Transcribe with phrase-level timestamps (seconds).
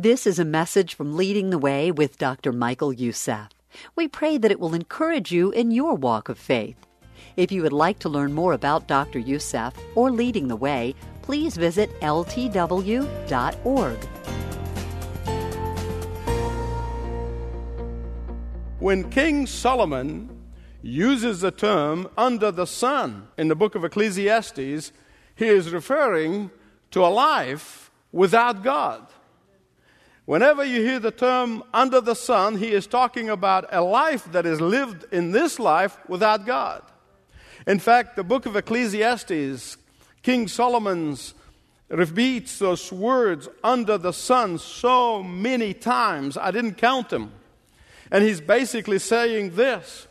[0.00, 2.52] This is a message from Leading the Way with Dr.
[2.52, 3.48] Michael Youssef.
[3.96, 6.76] We pray that it will encourage you in your walk of faith.
[7.36, 9.18] If you would like to learn more about Dr.
[9.18, 13.08] Youssef or Leading the Way, please visit ltw.org.
[18.78, 20.30] When King Solomon
[20.80, 24.92] uses the term under the sun in the book of Ecclesiastes,
[25.34, 26.52] he is referring
[26.92, 29.04] to a life without God.
[30.28, 34.44] Whenever you hear the term under the sun, he is talking about a life that
[34.44, 36.82] is lived in this life without God.
[37.66, 39.78] In fact, the book of Ecclesiastes,
[40.22, 41.32] King Solomon's
[41.88, 47.32] repeats those words under the sun so many times, I didn't count them.
[48.10, 50.08] And he's basically saying this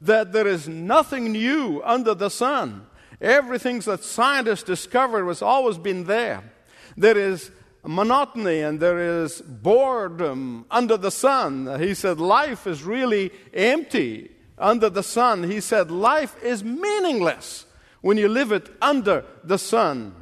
[0.00, 2.86] that there is nothing new under the sun.
[3.20, 6.50] Everything that scientists discovered has always been there.
[6.96, 7.50] There is
[7.84, 11.80] monotony and there is boredom under the sun.
[11.80, 15.44] He said life is really empty under the sun.
[15.44, 17.66] He said life is meaningless
[18.02, 20.14] when you live it under the sun.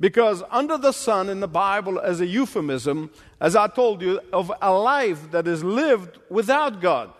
[0.00, 4.52] Because under the sun in the Bible, as a euphemism, as I told you, of
[4.62, 7.10] a life that is lived without God.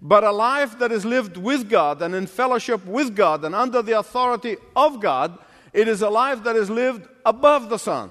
[0.00, 3.82] But a life that is lived with God and in fellowship with God and under
[3.82, 5.38] the authority of God,
[5.72, 8.10] it is a life that is lived above the sun.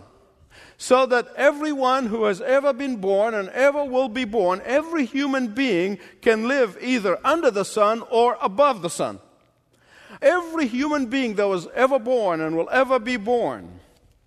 [0.77, 5.53] So that everyone who has ever been born and ever will be born, every human
[5.53, 9.19] being can live either under the sun or above the sun.
[10.21, 13.79] Every human being that was ever born and will ever be born,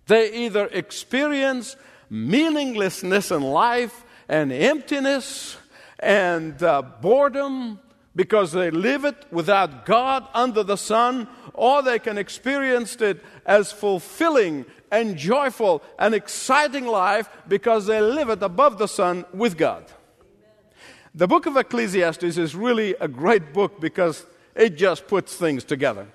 [0.07, 1.75] they either experience
[2.09, 5.57] meaninglessness in life and emptiness
[5.99, 7.79] and uh, boredom
[8.15, 13.71] because they live it without God under the sun, or they can experience it as
[13.71, 19.85] fulfilling and joyful and exciting life because they live it above the sun with God.
[21.15, 26.07] The book of Ecclesiastes is really a great book because it just puts things together.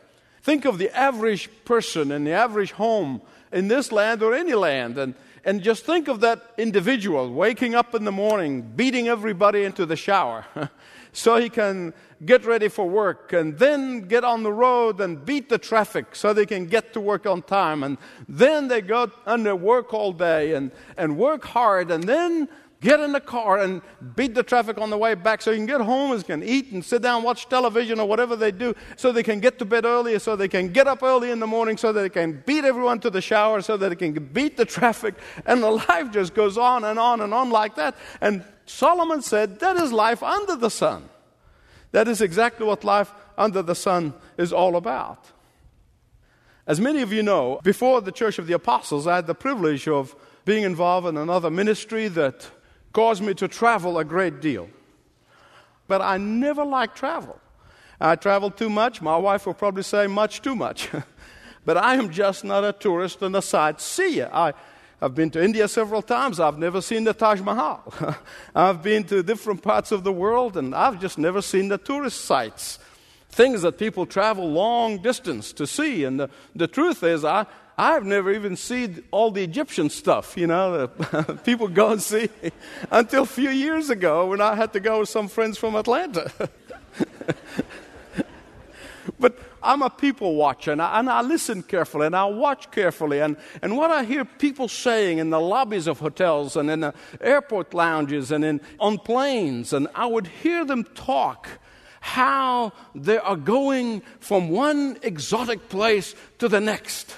[0.43, 3.21] Think of the average person in the average home
[3.53, 5.15] in this land or any land, and
[5.47, 9.95] and just think of that individual waking up in the morning, beating everybody into the
[9.95, 10.45] shower
[11.17, 11.95] so he can
[12.27, 16.35] get ready for work and then get on the road and beat the traffic so
[16.35, 17.83] they can get to work on time.
[17.83, 17.97] And
[18.29, 22.51] then they go under work all day and, and work hard and then
[22.87, 23.83] get in the car and
[24.15, 26.71] beat the traffic on the way back so you can get home and can eat
[26.71, 29.85] and sit down, watch television or whatever they do, so they can get to bed
[29.85, 32.65] earlier, so they can get up early in the morning, so that they can beat
[32.65, 35.17] everyone to the shower, so that they can beat the traffic.
[35.45, 37.97] And the life just goes on and on and on like that.
[38.21, 41.09] And Solomon said, That is life under the sun.
[41.91, 45.33] That is exactly what life under the sun is all about.
[46.69, 49.89] As many of you know, before the Church of the Apostles, I had the privilege
[49.89, 50.15] of
[50.45, 52.51] being involved in another ministry that
[52.97, 54.71] caused me to travel a great deal.
[55.87, 57.39] But I never liked travel.
[58.01, 59.03] I travel too much.
[59.03, 60.89] My wife will probably say much too much.
[61.67, 64.31] but I am just not a tourist and a sightseer.
[64.33, 64.55] I,
[65.03, 66.41] I've been to India several times.
[66.41, 67.93] I've never seen the Taj Mahal.
[68.55, 72.25] I've been to different parts of the world and I've just never seen the tourist
[72.25, 72.79] sites.
[73.29, 76.05] Things that people travel long distance to see.
[76.05, 77.45] And the, the truth is, I,
[77.79, 80.89] I've never even seen all the Egyptian stuff, you know,
[81.45, 82.31] people go and see
[82.91, 86.33] until a few years ago when I had to go with some friends from Atlanta.
[89.19, 93.21] but I'm a people watcher and I, and I, listen carefully and I watch carefully.
[93.21, 96.95] And, and what I hear people saying in the lobbies of hotels and in the
[97.21, 101.47] airport lounges and in, on planes, and I would hear them talk
[102.01, 107.15] how they are going from one exotic place to the next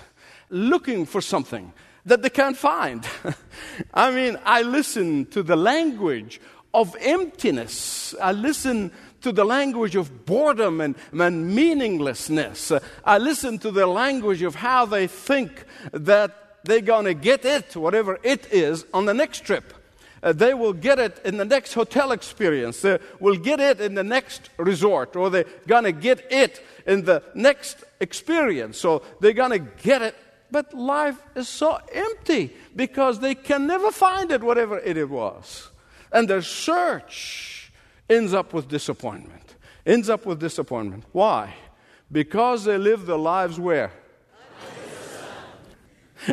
[0.51, 1.73] looking for something
[2.07, 3.07] that they can't find.
[3.95, 6.41] I mean, I listen to the language
[6.73, 8.15] of emptiness.
[8.21, 12.73] I listen to the language of boredom and, and meaninglessness.
[13.05, 17.77] I listen to the language of how they think that they're going to get it,
[17.77, 19.75] whatever it is, on the next trip.
[20.23, 22.83] Uh, they will get it in the next hotel experience.
[22.83, 27.05] They will get it in the next resort, or they're going to get it in
[27.05, 28.79] the next experience.
[28.79, 30.17] So they're going to get it
[30.51, 35.71] but life is so empty because they can never find it, whatever it was.
[36.13, 37.73] And their search
[38.09, 39.57] ends up with disappointment.
[39.85, 41.05] Ends up with disappointment.
[41.13, 41.55] Why?
[42.11, 43.93] Because they live their lives where?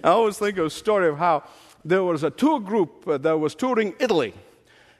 [0.03, 1.43] I always think of a story of how
[1.83, 4.33] there was a tour group uh, that was touring Italy,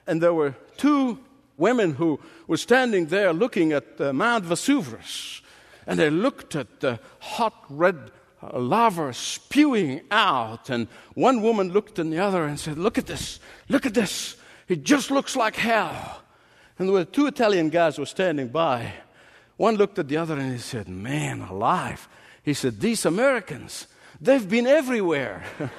[0.06, 1.18] and there were two
[1.56, 5.42] women who were standing there looking at uh, Mount Vesuvius,
[5.86, 8.12] and they looked at the hot red
[8.42, 10.70] lava spewing out.
[10.70, 14.36] And one woman looked at the other and said, Look at this, look at this.
[14.68, 16.22] It just looks like hell.
[16.78, 18.92] And there were two Italian guys who were standing by.
[19.56, 22.08] One looked at the other and he said, Man alive.
[22.42, 23.86] He said, These Americans,
[24.20, 25.44] they've been everywhere.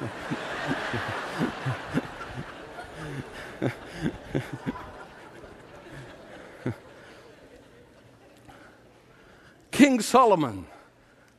[9.71, 10.65] King Solomon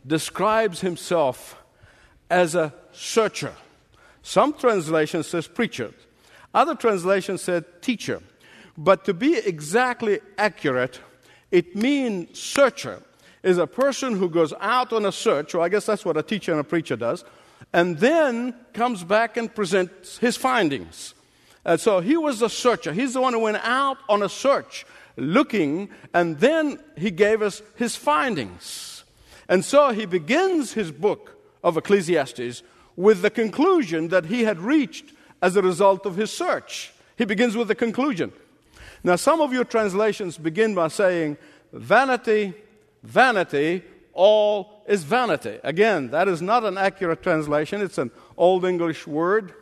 [0.06, 1.56] describes himself
[2.30, 3.54] as a searcher.
[4.22, 5.92] Some translations says preacher.
[6.54, 8.22] Other translations said teacher.
[8.76, 11.00] But to be exactly accurate,
[11.50, 13.02] it means searcher
[13.42, 16.22] is a person who goes out on a search, or I guess that's what a
[16.22, 17.24] teacher and a preacher does,
[17.72, 21.14] and then comes back and presents his findings.
[21.64, 22.92] And so he was a searcher.
[22.92, 24.86] He's the one who went out on a search
[25.16, 28.97] looking, and then he gave us his findings.
[29.48, 32.62] And so he begins his book of Ecclesiastes
[32.96, 36.92] with the conclusion that he had reached as a result of his search.
[37.16, 38.32] He begins with the conclusion.
[39.02, 41.36] Now, some of your translations begin by saying,
[41.72, 42.54] Vanity,
[43.02, 45.60] vanity, all is vanity.
[45.62, 47.80] Again, that is not an accurate translation.
[47.80, 49.54] It's an Old English word,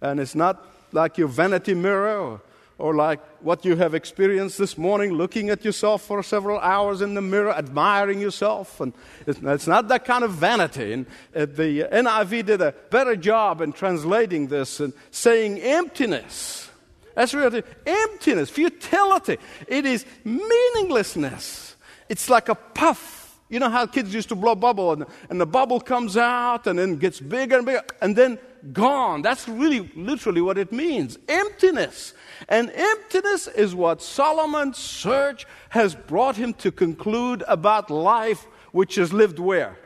[0.00, 2.40] and it's not like your vanity mirror
[2.78, 7.14] or, like what you have experienced this morning, looking at yourself for several hours in
[7.14, 8.80] the mirror, admiring yourself.
[8.80, 8.92] And
[9.26, 10.92] it's, it's not that kind of vanity.
[10.92, 16.70] And uh, the NIV did a better job in translating this and saying emptiness.
[17.14, 19.38] That's really emptiness, futility.
[19.68, 21.76] It is meaninglessness.
[22.08, 23.38] It's like a puff.
[23.48, 26.78] You know how kids used to blow bubble and, and the bubble comes out and
[26.78, 28.38] then gets bigger and bigger and then
[28.72, 29.22] gone.
[29.22, 32.14] That's really literally what it means emptiness.
[32.48, 39.12] And emptiness is what Solomon's search has brought him to conclude about life, which is
[39.12, 39.76] lived where?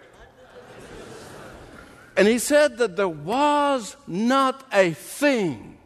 [2.16, 5.78] And he said that there was not a thing,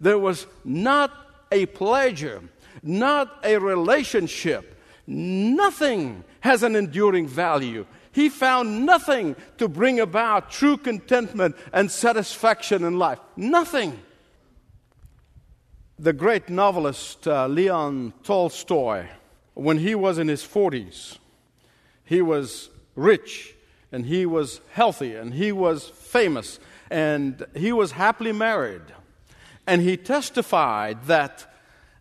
[0.00, 1.12] there was not
[1.50, 2.42] a pleasure,
[2.82, 7.86] not a relationship, nothing has an enduring value.
[8.12, 13.18] He found nothing to bring about true contentment and satisfaction in life.
[13.36, 13.98] Nothing.
[15.98, 19.06] The great novelist uh, Leon Tolstoy,
[19.54, 21.18] when he was in his 40s,
[22.04, 23.54] he was rich
[23.90, 26.58] and he was healthy and he was famous
[26.90, 28.82] and he was happily married.
[29.66, 31.46] And he testified that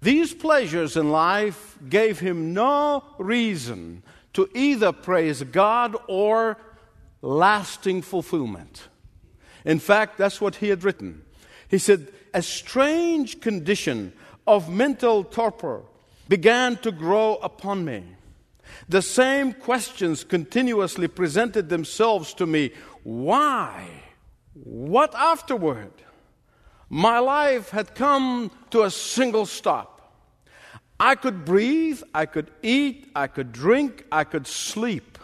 [0.01, 4.03] these pleasures in life gave him no reason
[4.33, 6.57] to either praise God or
[7.21, 8.87] lasting fulfillment.
[9.65, 11.23] In fact, that's what he had written.
[11.67, 14.13] He said, A strange condition
[14.47, 15.83] of mental torpor
[16.27, 18.03] began to grow upon me.
[18.87, 22.71] The same questions continuously presented themselves to me.
[23.03, 23.87] Why?
[24.53, 25.91] What afterward?
[26.89, 30.00] My life had come to a single stop.
[31.03, 35.17] I could breathe, I could eat, I could drink, I could sleep.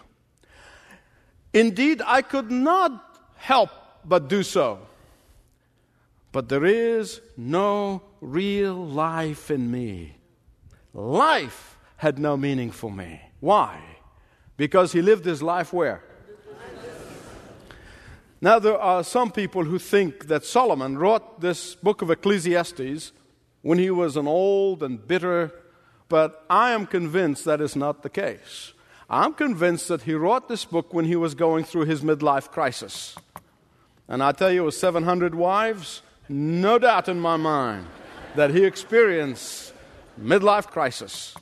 [1.53, 3.69] Indeed, I could not help
[4.03, 4.79] but do so.
[6.31, 10.15] But there is no real life in me.
[10.95, 13.21] Life had no meaning for me.
[13.39, 13.79] Why?
[14.57, 16.03] Because he lived his life where?
[18.41, 23.11] Now, there are some people who think that Solomon wrote this book of Ecclesiastes
[23.61, 25.53] when he was an old and bitter
[26.09, 28.73] but I am convinced that is not the case.
[29.09, 33.15] I'm convinced that he wrote this book when he was going through his midlife crisis.
[34.07, 37.87] And I tell you, with 700 wives, no doubt in my mind
[38.35, 39.73] that he experienced
[40.19, 41.35] midlife crisis.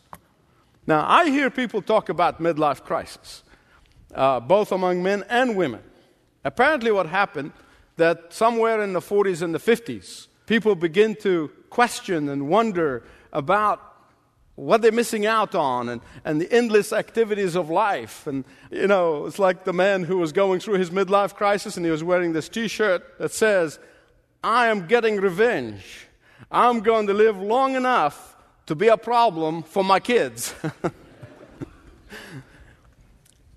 [0.88, 3.44] Now, I hear people talk about midlife crisis,
[4.14, 5.82] uh, both among men and women.
[6.44, 7.52] Apparently, what happened
[7.98, 13.04] that somewhere in the 40s and the 50s, people begin to question and wonder
[13.34, 13.95] about
[14.56, 18.26] what they're missing out on and, and the endless activities of life.
[18.26, 21.86] And, you know, it's like the man who was going through his midlife crisis and
[21.86, 23.80] he was wearing this t shirt that says,
[24.44, 26.08] I am getting revenge.
[26.52, 28.36] I'm going to live long enough
[28.68, 30.56] to be a problem for my kids.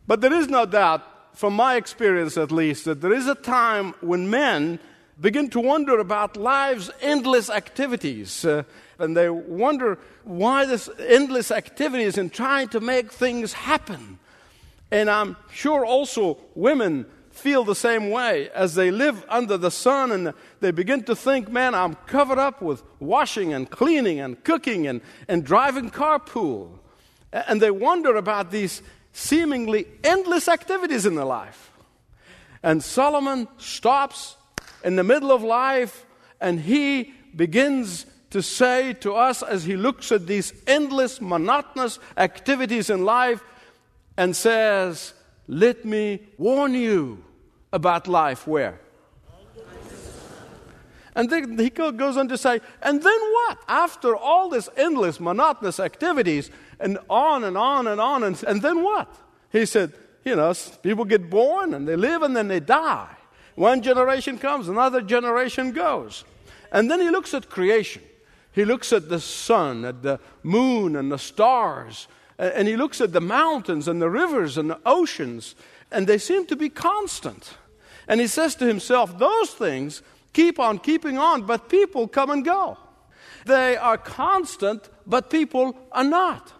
[0.06, 3.94] but there is no doubt, from my experience at least, that there is a time
[4.00, 4.80] when men
[5.20, 8.44] begin to wonder about life's endless activities.
[8.44, 8.62] Uh,
[8.98, 14.18] and they wonder why this endless activities in trying to make things happen.
[14.90, 20.10] And I'm sure also women feel the same way as they live under the sun
[20.10, 24.86] and they begin to think, man, I'm covered up with washing and cleaning and cooking
[24.86, 26.78] and, and driving carpool.
[27.32, 28.82] And they wonder about these
[29.12, 31.70] seemingly endless activities in their life.
[32.62, 34.36] And Solomon stops
[34.84, 36.06] in the middle of life
[36.40, 42.90] and he begins to say to us as he looks at these endless, monotonous activities
[42.90, 43.42] in life
[44.16, 45.14] and says,
[45.46, 47.24] Let me warn you
[47.72, 48.80] about life where?
[51.14, 53.58] And then he goes on to say, and then what?
[53.66, 58.84] After all this endless, monotonous activities, and on and on and on, and, and then
[58.84, 59.12] what?
[59.50, 59.94] He said,
[60.24, 63.17] you know, people get born and they live and then they die.
[63.58, 66.22] One generation comes, another generation goes.
[66.70, 68.02] And then he looks at creation.
[68.52, 72.06] He looks at the sun, at the moon, and the stars.
[72.38, 75.56] And he looks at the mountains and the rivers and the oceans,
[75.90, 77.54] and they seem to be constant.
[78.06, 82.44] And he says to himself, Those things keep on keeping on, but people come and
[82.44, 82.78] go.
[83.44, 86.52] They are constant, but people are not.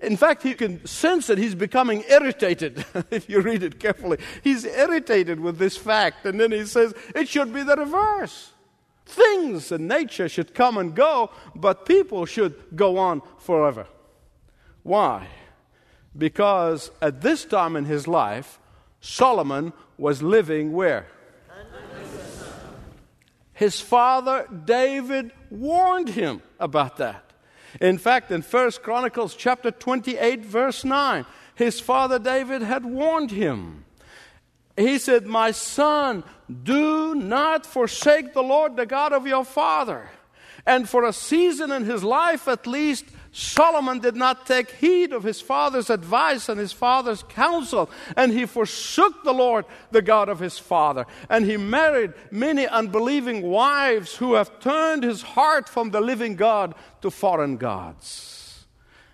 [0.00, 4.18] In fact, you can sense that he's becoming irritated if you read it carefully.
[4.42, 8.52] He's irritated with this fact, and then he says it should be the reverse.
[9.04, 13.86] Things in nature should come and go, but people should go on forever.
[14.82, 15.26] Why?
[16.16, 18.58] Because at this time in his life,
[19.00, 21.06] Solomon was living where?
[23.52, 27.29] His father David warned him about that.
[27.80, 33.84] In fact, in 1 Chronicles chapter 28 verse 9, his father David had warned him.
[34.76, 36.24] He said, "My son,
[36.62, 40.10] do not forsake the Lord the God of your father."
[40.66, 45.22] And for a season in his life at least, Solomon did not take heed of
[45.22, 50.40] his father's advice and his father's counsel, and he forsook the Lord, the God of
[50.40, 51.06] his father.
[51.28, 56.74] And he married many unbelieving wives who have turned his heart from the living God
[57.02, 58.66] to foreign gods.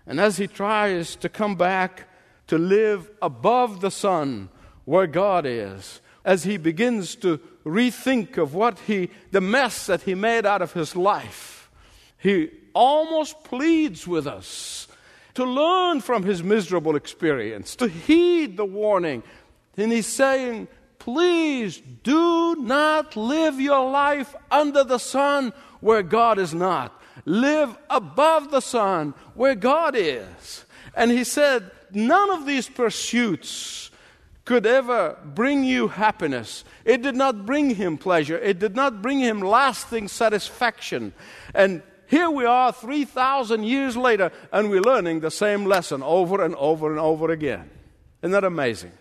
[0.07, 2.09] And as he tries to come back
[2.47, 4.49] to live above the sun
[4.87, 10.15] where God is, as he begins to rethink of what he, the mess that he
[10.15, 11.71] made out of his life,
[12.19, 14.87] he almost pleads with us
[15.35, 19.23] to learn from his miserable experience, to heed the warning.
[19.77, 20.69] And he's saying,
[20.99, 27.01] Please do not live your life under the sun where God is not.
[27.25, 30.65] Live above the sun where God is.
[30.95, 33.91] And he said, None of these pursuits
[34.45, 36.65] could ever bring you happiness.
[36.85, 38.39] It did not bring him pleasure.
[38.39, 41.13] It did not bring him lasting satisfaction.
[41.55, 46.55] And here we are 3,000 years later, and we're learning the same lesson over and
[46.57, 47.71] over and over again.
[48.23, 48.93] Isn't that amazing?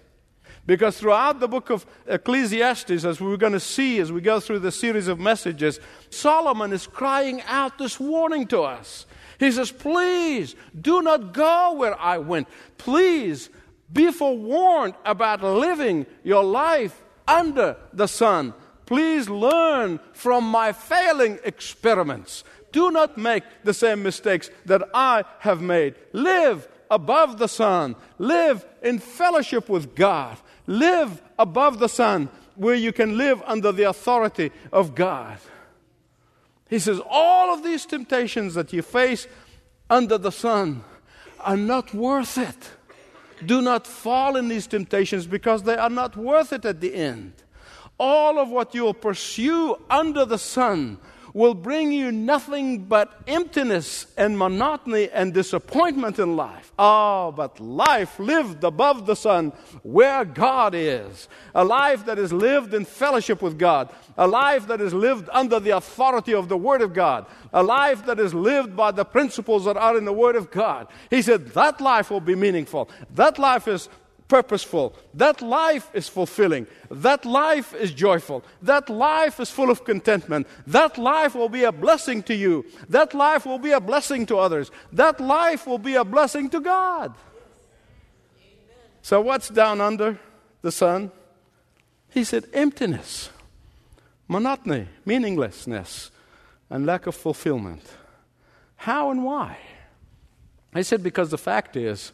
[0.66, 4.60] Because throughout the book of Ecclesiastes, as we're going to see as we go through
[4.60, 9.06] the series of messages, Solomon is crying out this warning to us.
[9.40, 12.48] He says, Please do not go where I went.
[12.78, 13.50] Please
[13.92, 18.54] be forewarned about living your life under the sun.
[18.86, 22.44] Please learn from my failing experiments.
[22.76, 25.96] Do not make the same mistakes that I have made.
[26.12, 27.96] Live above the sun.
[28.18, 30.36] Live in fellowship with God.
[30.68, 35.38] Live above the sun where you can live under the authority of God.
[36.70, 39.26] He says, All of these temptations that you face
[39.90, 40.84] under the sun
[41.40, 42.72] are not worth it.
[43.46, 47.32] Do not fall in these temptations because they are not worth it at the end.
[47.98, 50.98] All of what you will pursue under the sun
[51.36, 56.72] will bring you nothing but emptiness and monotony and disappointment in life.
[56.80, 59.52] Oh, but life lived above the sun
[59.84, 61.28] where God is.
[61.54, 63.90] A life that is lived in fellowship with God.
[64.18, 67.26] A life that is lived under the authority of the Word of God.
[67.52, 70.88] A life that is lived by the principles that are in the Word of God.
[71.10, 72.90] He said that life will be meaningful.
[73.14, 73.90] That life is
[74.28, 74.96] purposeful.
[75.14, 76.68] That life is fulfilling.
[76.90, 78.44] That life is joyful.
[78.62, 80.48] That life is full of contentment.
[80.68, 82.66] That life will be a blessing to you.
[82.90, 84.72] That life will be a blessing to others.
[84.92, 87.14] That life will be a blessing to God.
[89.02, 90.18] So, what's down under
[90.62, 91.12] the sun?
[92.10, 93.30] He said emptiness,
[94.28, 96.10] monotony, meaninglessness,
[96.70, 97.84] and lack of fulfillment.
[98.78, 99.58] How and why?
[100.74, 102.12] I said because the fact is,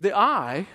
[0.00, 0.66] the eye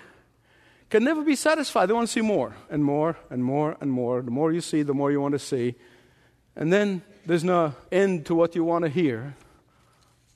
[0.90, 1.86] can never be satisfied.
[1.86, 4.22] They want to see more and more and more and more.
[4.22, 5.76] The more you see, the more you want to see.
[6.56, 9.36] And then there's no end to what you want to hear.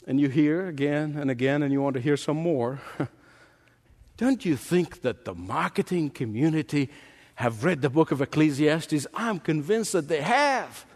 [0.07, 2.81] And you hear again and again, and you want to hear some more.
[4.17, 6.89] Don't you think that the marketing community
[7.35, 9.09] have read the book of Ecclesiastes?
[9.13, 10.87] I'm convinced that they have.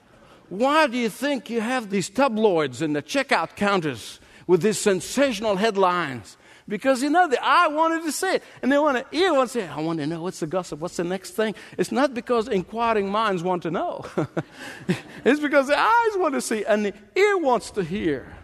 [0.49, 5.57] Why do you think you have these tabloids and the checkout counters with these sensational
[5.57, 6.37] headlines?
[6.69, 9.55] Because you know the eye wanted to see it, and they want to ear wants
[9.55, 11.55] to say, I want to know what's the gossip, what's the next thing.
[11.79, 14.05] It's not because inquiring minds want to know.
[15.25, 18.38] it's because the eyes want to see and the ear wants to hear.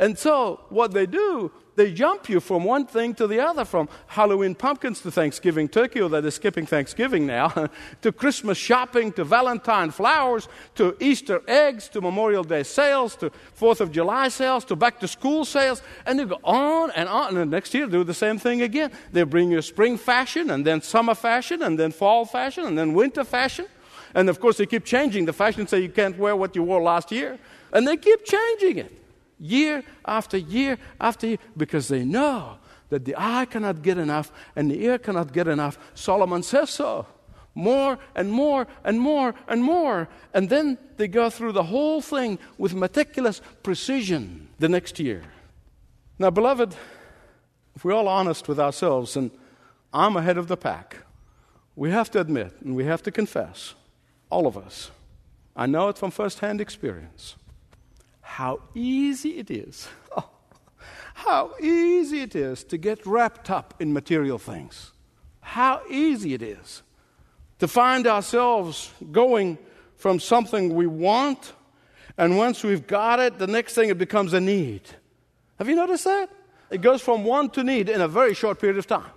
[0.00, 3.86] And so what they do, they jump you from one thing to the other, from
[4.06, 7.68] Halloween pumpkins to Thanksgiving turkey, or they're skipping Thanksgiving now,
[8.00, 13.82] to Christmas shopping, to Valentine flowers, to Easter eggs, to Memorial Day sales, to Fourth
[13.82, 17.36] of July sales, to back to school sales, and they go on and on.
[17.36, 18.92] And next year, do the same thing again.
[19.12, 22.94] They bring you spring fashion, and then summer fashion, and then fall fashion, and then
[22.94, 23.66] winter fashion.
[24.14, 26.80] And of course, they keep changing the fashion so you can't wear what you wore
[26.80, 27.38] last year.
[27.70, 28.96] And they keep changing it
[29.40, 32.58] year after year after year because they know
[32.90, 35.78] that the eye cannot get enough and the ear cannot get enough.
[35.94, 37.06] Solomon says so.
[37.54, 40.08] More and more and more and more.
[40.34, 45.22] And then they go through the whole thing with meticulous precision the next year.
[46.18, 46.76] Now, beloved,
[47.74, 49.30] if we're all honest with ourselves, and
[49.92, 50.98] I'm ahead of the pack,
[51.74, 53.74] we have to admit and we have to confess,
[54.30, 54.90] all of us,
[55.56, 57.36] I know it from firsthand experience
[58.30, 59.88] how easy it is.
[60.16, 60.30] Oh,
[61.14, 64.92] how easy it is to get wrapped up in material things.
[65.40, 66.82] How easy it is
[67.58, 69.58] to find ourselves going
[69.96, 71.52] from something we want,
[72.16, 74.82] and once we've got it, the next thing it becomes a need.
[75.58, 76.30] Have you noticed that?
[76.70, 79.10] It goes from want to need in a very short period of time,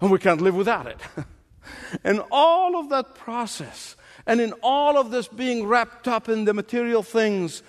[0.00, 1.00] and we can't live without it.
[2.04, 6.52] and all of that process, and in all of this being wrapped up in the
[6.52, 7.62] material things,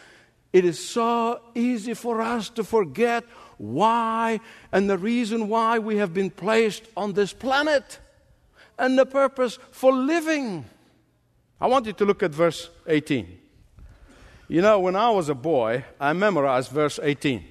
[0.54, 3.24] it is so easy for us to forget
[3.58, 4.40] why
[4.72, 8.00] and the reason why we have been placed on this planet
[8.78, 10.66] and the purpose for living.
[11.60, 13.40] I want you to look at verse 18.
[14.48, 17.44] You know, when I was a boy, I memorized verse 18.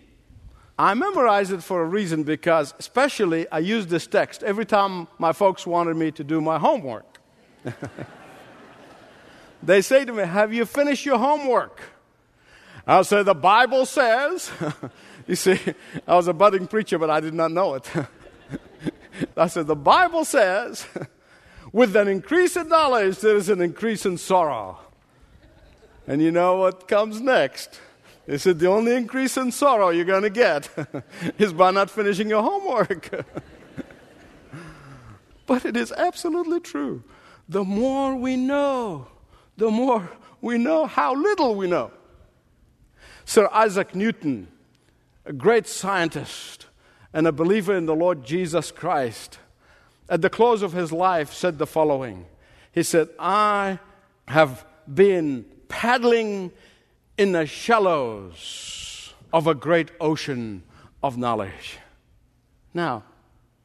[0.78, 5.32] I memorized it for a reason because, especially, I used this text every time my
[5.32, 7.18] folks wanted me to do my homework.
[9.62, 11.80] they say to me, Have you finished your homework?
[12.86, 14.50] I'll say, the Bible says.
[15.26, 15.58] you see,
[16.06, 17.90] I was a budding preacher, but I did not know it.
[19.36, 20.86] I said, the Bible says,
[21.72, 24.78] with an increase in knowledge, there is an increase in sorrow.
[26.06, 27.80] And you know what comes next?
[28.26, 30.68] They said, the only increase in sorrow you're going to get
[31.38, 33.26] is by not finishing your homework.
[35.46, 37.04] but it is absolutely true.
[37.48, 39.08] The more we know,
[39.56, 41.90] the more we know how little we know.
[43.24, 44.48] Sir Isaac Newton,
[45.24, 46.66] a great scientist
[47.12, 49.38] and a believer in the Lord Jesus Christ,
[50.08, 52.26] at the close of his life said the following
[52.72, 53.78] He said, I
[54.28, 56.52] have been paddling
[57.16, 60.62] in the shallows of a great ocean
[61.02, 61.78] of knowledge.
[62.74, 63.04] Now,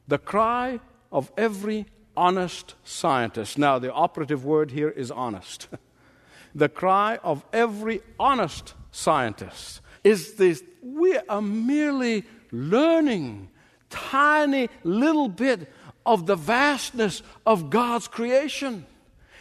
[0.06, 0.80] the cry
[1.12, 5.68] of every honest scientist, now the operative word here is honest.
[6.54, 13.48] the cry of every honest scientists is this we are merely learning
[13.90, 15.70] tiny little bit
[16.06, 18.86] of the vastness of God's creation.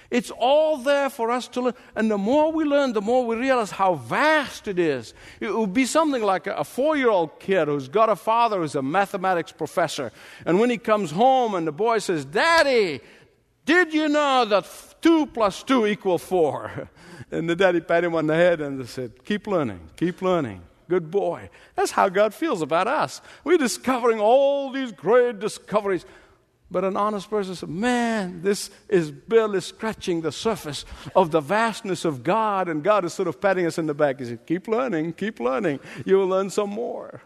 [0.09, 1.73] It's all there for us to learn.
[1.95, 5.13] And the more we learn, the more we realize how vast it is.
[5.41, 8.75] It would be something like a four year old kid who's got a father who's
[8.75, 10.11] a mathematics professor.
[10.45, 13.01] And when he comes home and the boy says, Daddy,
[13.67, 14.65] did you know that
[15.01, 16.89] 2 plus 2 equals 4?
[17.29, 20.61] And the daddy pat him on the head and said, Keep learning, keep learning.
[20.89, 21.49] Good boy.
[21.75, 23.21] That's how God feels about us.
[23.43, 26.05] We're discovering all these great discoveries.
[26.71, 32.05] But an honest person says, Man, this is barely scratching the surface of the vastness
[32.05, 32.69] of God.
[32.69, 34.19] And God is sort of patting us in the back.
[34.19, 35.81] He said, Keep learning, keep learning.
[36.05, 37.21] You will learn some more.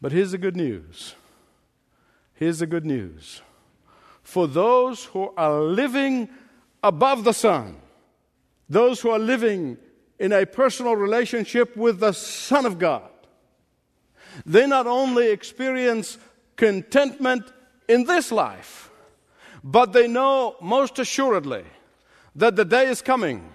[0.00, 1.16] But here's the good news.
[2.34, 3.42] Here's the good news.
[4.30, 6.28] For those who are living
[6.84, 7.74] above the sun,
[8.68, 9.76] those who are living
[10.20, 13.10] in a personal relationship with the Son of God.
[14.46, 16.16] They not only experience
[16.54, 17.52] contentment
[17.88, 18.92] in this life,
[19.64, 21.64] but they know most assuredly
[22.36, 23.52] that the day is coming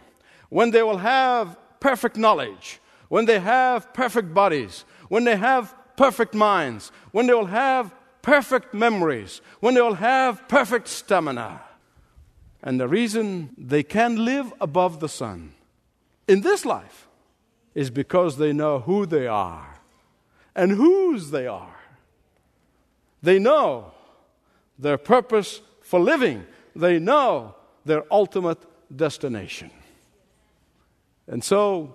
[0.49, 6.33] when they will have perfect knowledge, when they have perfect bodies, when they have perfect
[6.33, 11.61] minds, when they will have perfect memories, when they will have perfect stamina.
[12.63, 15.53] And the reason they can live above the sun
[16.27, 17.07] in this life
[17.75, 19.79] is because they know who they are
[20.55, 21.75] and whose they are.
[23.21, 23.91] They know
[24.79, 27.53] their purpose for living, they know
[27.85, 28.57] their ultimate
[28.93, 29.69] destination.
[31.27, 31.93] And so,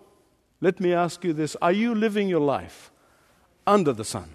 [0.60, 2.92] let me ask you this Are you living your life
[3.66, 4.30] under the sun?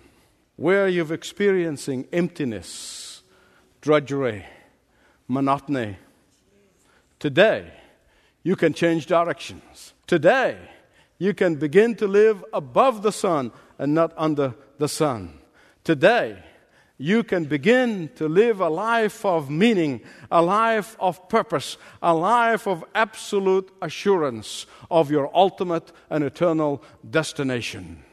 [0.56, 3.24] Where you're experiencing emptiness,
[3.82, 4.46] drudgery,
[5.28, 5.98] monotony.
[7.20, 7.74] Today,
[8.44, 9.94] you can change directions.
[10.08, 10.58] Today,
[11.18, 15.40] you can begin to live above the sun and not under the sun.
[15.84, 16.42] Today,
[16.98, 20.00] you can begin to live a life of meaning,
[20.32, 28.05] a life of purpose, a life of absolute assurance of your ultimate and eternal destination.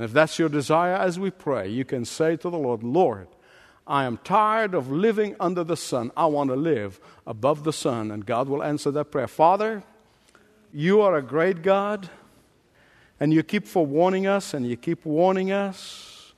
[0.00, 3.28] And if that's your desire as we pray, you can say to the Lord, Lord,
[3.86, 6.10] I am tired of living under the sun.
[6.16, 8.10] I want to live above the sun.
[8.10, 9.28] And God will answer that prayer.
[9.28, 9.82] Father,
[10.72, 12.08] you are a great God,
[13.20, 16.32] and you keep forewarning us, and you keep warning us.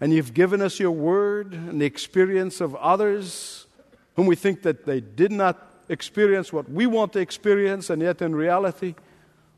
[0.00, 3.68] And you've given us your word and the experience of others
[4.16, 8.20] whom we think that they did not experience what we want to experience, and yet
[8.20, 8.96] in reality,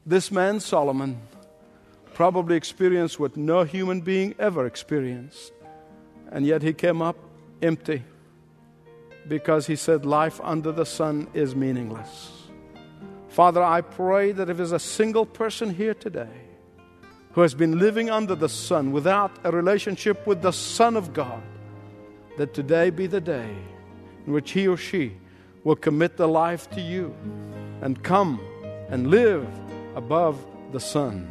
[0.05, 1.18] this man, Solomon,
[2.14, 5.53] probably experienced what no human being ever experienced.
[6.31, 7.16] And yet he came up
[7.61, 8.05] empty
[9.29, 12.31] because he said, Life under the sun is meaningless.
[13.29, 16.42] Father, I pray that if there's a single person here today
[17.33, 21.42] who has been living under the sun without a relationship with the Son of God,
[22.37, 23.57] that today be the day
[24.27, 25.16] in which he or she
[25.64, 27.14] will commit their life to you
[27.81, 28.40] and come
[28.88, 29.46] and live
[29.96, 31.27] above the sun,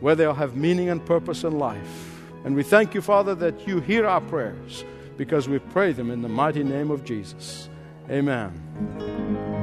[0.00, 3.80] where they'll have meaning and purpose in life and we thank you, Father, that you
[3.80, 4.84] hear our prayers
[5.16, 7.70] because we pray them in the mighty name of Jesus.
[8.10, 9.53] Amen.